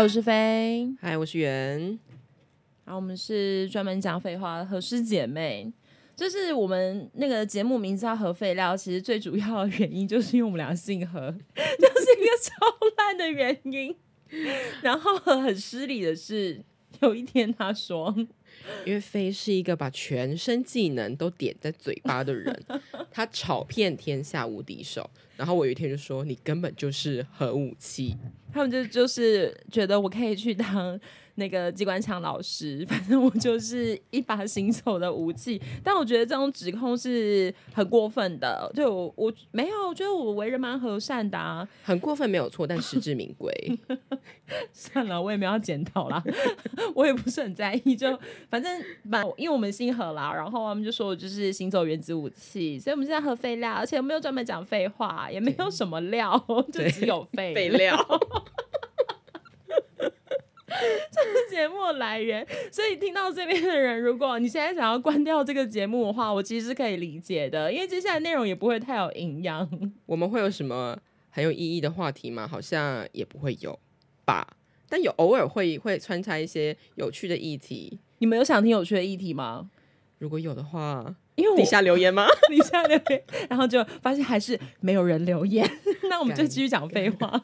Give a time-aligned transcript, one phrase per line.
[0.00, 0.96] 嗨，我是飞。
[0.98, 1.98] 嗨，我是圆。
[2.86, 5.70] 好，我们是专门讲废话的和师姐妹。
[6.16, 12.54] 就是我们那个节目名字叫核废料，其实最主要的原因就是因为我们俩姓何， 就是一个超
[12.96, 13.94] 烂的原因。
[14.80, 16.64] 然后很失礼的是，
[17.00, 18.10] 有一天他说。
[18.84, 22.64] 因为飞是一个把全身技能都点在嘴巴的人，
[23.10, 25.08] 他炒遍天下无敌手。
[25.36, 28.16] 然后我有一天就说：“你根本就是核武器。”
[28.52, 30.98] 他们就就是觉得我可以去当。
[31.40, 38.70] 那个机关枪老师， 反正我就是一把行走的武器，但我觉得这种指控是很过分的。
[38.74, 43.50] 就我我没有，我觉得我为人蛮和善的啊，很过分没有错，但实至名归。
[44.72, 46.22] 算了，我也没有检讨啦，
[46.94, 47.96] 我也不是很在意。
[47.96, 48.18] 就
[48.50, 48.70] 反正
[49.02, 56.36] 蛮，因为我们姓何啦，然后他们就说我就是行走原子武器，所以我们现在喝废料，而且我没有专门讲废话，也没有什么料，
[56.70, 57.96] 就只有废废料。
[61.12, 69.68] 这是节目来源，所以听到这边的人，如果你现在想要关掉这个节目的话，我其实是可以理解的，因为接下来内容也不会太有营养。
[70.06, 70.98] 我们会有什么
[71.30, 72.46] 很有意义的话题吗？
[72.46, 73.78] 好像也不会有
[74.24, 74.46] 吧，
[74.88, 77.98] 但有偶尔会会穿插一些有趣的议题。
[78.18, 79.70] 你们有想听有趣的议题吗？
[80.18, 82.26] 如果有的话，因为底下留言吗？
[82.50, 85.66] 底下留言，然后就发现还是没有人留言，
[86.10, 87.40] 那我们就继续讲废话。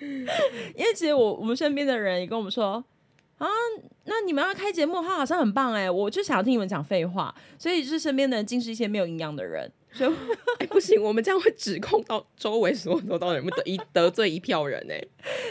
[0.76, 2.84] 因为其实我我们身边的人也跟我们说
[3.38, 3.46] 啊，
[4.04, 10.06] 那你们要开节目的话，好像很棒哎，我就想要听你们讲废话，所以就是身边的人尽是一些没有营养的人，所
[10.60, 15.02] 以 不行，我们这样会指控到周围所有都人，不得一得罪一票人哎。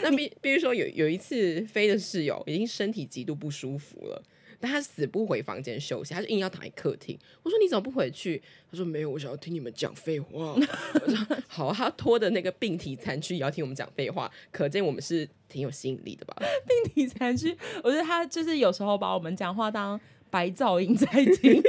[0.02, 4.22] 那比比如说有有一次飞的室友已经身体极度不舒服了。
[4.62, 7.18] 但他死不回房间休息，他就硬要躺在客厅。
[7.42, 8.42] 我说你怎么不回去？
[8.70, 10.52] 他说没有，我想要听你们讲废话。
[10.52, 10.60] 我
[11.08, 16.36] 说 好，他拖的那个病体残躯也要听我们讲废话，可见我们是挺有吸引力的吧？
[16.68, 21.06] 病体残躯，我觉得他就是有时候把我们讲话当白噪音在
[21.40, 21.62] 听，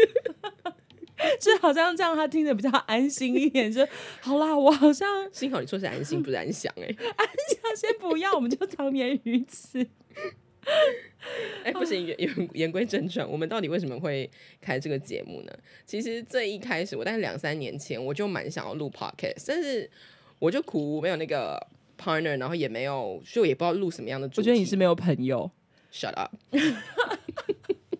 [1.40, 3.72] 就好像这样他听着比较安心一点。
[3.72, 3.88] 就
[4.22, 6.84] 好啦，我好像幸好你说是安心不是 安详哎，
[7.16, 9.86] 安详先不要，我们就长眠于此。
[11.64, 15.52] 哎，不行，言言归正传，我们到底为什么会开这个节目呢？
[15.86, 19.90] 其实最一开始，我大概两三年前，我就蛮想要录 podcast，但是
[20.40, 21.59] 我就苦没有那个
[22.00, 24.30] partner，然后也没有，就也不知道录什么样的。
[24.38, 25.50] 我觉得你是没有朋友。
[25.92, 26.34] Shut up。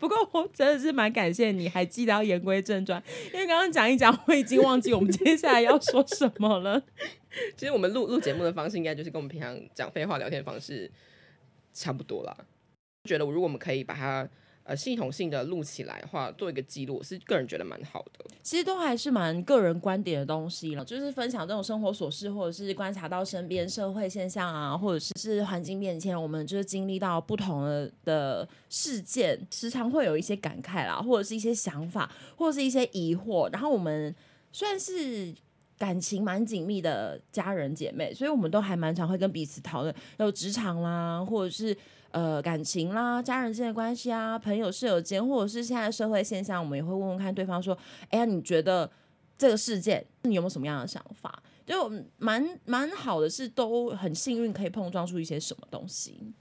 [0.02, 3.02] 不过我真的是蛮感谢你，还记得要言归正传，
[3.32, 6.82] 因为刚刚讲一讲，我已经忘记我们接下来要说什么了。
[7.56, 10.90] 其实我们录录节目的方式，应该就是跟我们平常讲废话聊天方式
[11.72, 12.36] 差不多啦。
[13.04, 14.28] 觉得，如果我们可以把它
[14.64, 18.26] 呃系统性的录起来的话，做一个记录，我是个人觉得蛮好的。
[18.44, 33.52] 其实都还是蛮个人观点的东西了，就是分享这种生活琐事，或者是观察到身边社会现象啊，或者是是环境变迁，我们就是经历到不同的的事件，时常会有一些感慨啦，或者是一些想法，或者是一些疑惑。
[33.52, 34.14] 然后我们
[34.52, 35.34] 算是
[35.81, 41.75] 感情蛮紧密的家人姐妹，所以我们都还蛮常会跟彼此讨论，有职场啦，或者是。
[42.14, 47.74] 呃，感情啦，家人之间的关系啊，朋友、室友间，或者是现在社会现象，我们也会问问看对方说
[48.12, 48.91] ：“哎呀，你觉得
[49.38, 56.34] 这个事件，你有没有什么样的想法？”就蛮蛮好的，是都很幸运可以碰撞出一些什么东西。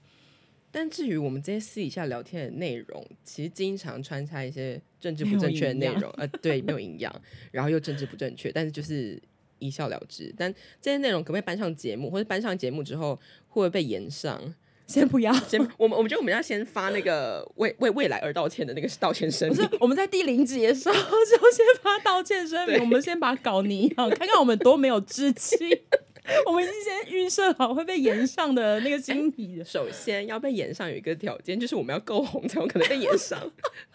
[0.73, 7.13] 但至于我们这些私底下聊天的内容，其实经常穿插一些政治不正确的内容，呃，对，没有营养，
[7.49, 9.21] 然后又政治不正确，但是就是
[9.61, 10.33] 一笑了之。
[10.37, 13.15] 但这些内容可不可以搬上节目，或者搬上节目之后
[13.47, 14.53] 会不会被延上？
[14.87, 19.55] 先不要，先我们我们觉得我们要先发那个为为未来而道歉的那个道歉声明。
[19.55, 22.77] 不是，我们在第零集的时候 就先发道歉声明。
[22.81, 25.55] 我们先把稿拟好，看看我们多没有志气。
[26.45, 29.63] 我们已经先预设好会被延上的那个心理。
[29.63, 33.39] 首先要被延上有一个条件，就是我们要够红才有可能被延上。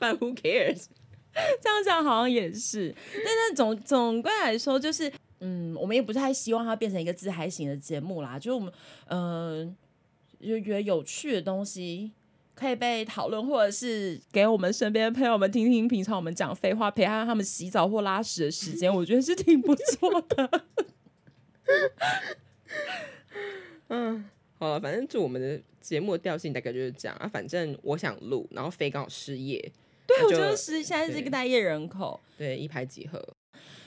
[0.01, 0.87] But who cares？
[1.61, 2.95] 这样讲好像也是。
[3.13, 8.39] 但是总总归来说，就是嗯，我们也不太希望它变成一个自嗨型的节目啦。
[8.39, 8.73] 就是我们
[9.09, 9.77] 嗯。
[10.39, 12.13] 就觉得有趣的东西
[12.55, 20.63] 可以被讨论，或者是给我们身边的朋友们听听平常我们讲废话，陪他他们洗澡或拉屎的时间， 我觉得是挺不错的。
[23.89, 24.27] 嗯，
[24.59, 27.27] 好了，反正就我们的节目的调性大概就是这样啊。
[27.27, 29.73] 反正我想录，然后飞刚好失业，
[30.07, 33.27] 对我就是现在是一个待业人口，对，一拍即合。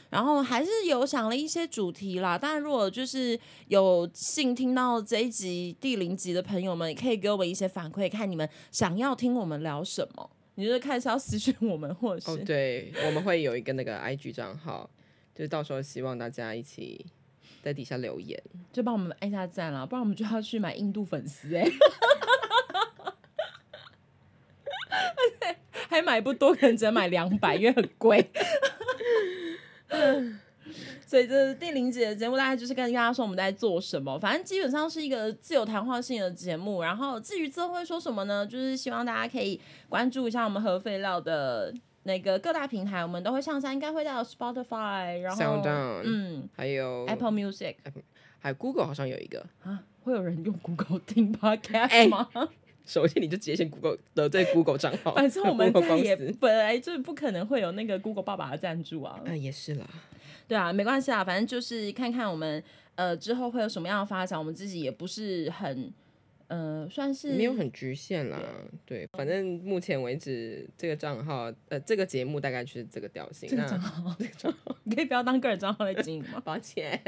[0.09, 10.29] 然后还是有想了一些主题啦，当然如果就是有幸听到这一集第零集的朋友们，也可以给我们一些反馈，看你们想要听我们聊什么。
[10.55, 14.89] 你就是看是要私讯我们，或者是哦，对，我们会有一个那个 IG 账号，
[15.33, 17.05] 就是到时候希望大家一起
[17.63, 18.37] 在底下留言，
[18.73, 21.65] 就帮我们按下赞了，不然我们就要去买印度粉丝哎、
[25.87, 28.29] 还买不多，可能只能买两百，因为很贵。
[31.05, 36.83] 所以这第零节的节目大概就是跟大家说我们在做什么，反正基本上是一个自由谈话性的节目。
[36.83, 38.45] 然后至于之后会说什么呢？
[38.45, 41.73] 就是希望大家可以关注一下我们核废料的
[42.03, 47.75] 那个各大平台，我们都会上山，应该会到 Spotify，然后 Sound 嗯还有 Apple Music
[48.39, 52.29] 还有 Google 好像有一个，啊，会有人用 Google 听 Podcast 哎吗？
[52.85, 59.21] 首先你就直接先 Google 得罪 Google 账号，反正我们再也，本来就不可能会有那个 Google 爸爸的赞助啊。
[59.25, 59.87] 啊也是啦，
[60.47, 62.63] 对啊，没关系啊，反正就是看看我们
[62.95, 65.93] 呃之后会有什么样的发展，我们自己也不是很
[66.47, 68.41] 呃算是没有很局限啦，
[68.85, 74.15] 对，反正目前为止这个账号呃这个节目大概就是这个调性，这个那账号，
[74.83, 76.41] 你可以不要当个人账号来经营吗？
[76.43, 76.99] 抱歉，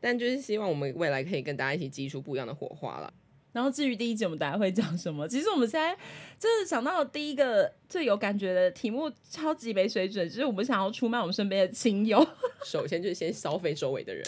[0.00, 3.12] 但就是希望我们未来可以跟大家一起激出不一样的火花啦。
[3.56, 5.96] 然后至于第一集我们大家会讲什么，其实我们现在
[6.38, 12.22] 就是想到第一个最有感觉的题目，超级没水准，就是我们想要出卖我们身边的亲友。
[12.66, 14.22] 首先就是先消费周围的人，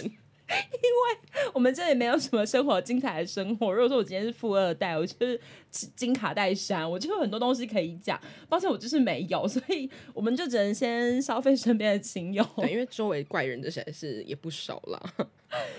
[1.52, 3.72] 我们这里没有什么生活精彩的生活。
[3.72, 5.40] 如果说我今天是富二代，我就是
[5.70, 8.18] 金卡戴珊，我就有很多东西可以讲。
[8.48, 12.44] 抱歉，我就是没有，所以我们就只能先消费身边的亲友。
[12.56, 15.14] 对，因为周围怪人这实在是也不少了。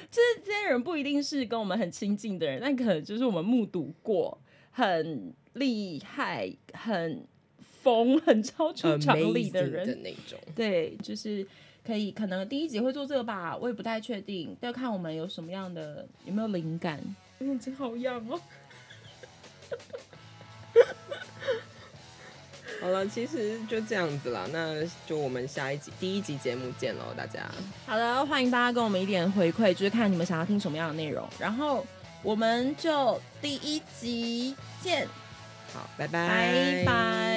[0.09, 4.39] 就 是这些人不一定是跟我们很亲近的人，但可能就是我们目睹过
[4.71, 7.25] 很厉害、很
[7.81, 9.87] 疯、很超出常理的人。
[9.87, 11.45] 的那种，对，就是
[11.89, 17.01] 可以，可能第一集会做这个吧，我也不太确定，要看我们有什么样的有没有灵感。
[17.39, 18.39] 眼睛好痒哦。
[22.79, 27.49] 好了，其实就这样子啦，那就我们下一集第一集节目见喽，大家，
[27.87, 31.83] 好的，欢迎大家跟我们一点回馈，就是看你们想要听什么样的内容，然后
[32.21, 35.07] 我们就第一集见，
[35.73, 37.28] 好，拜拜拜拜。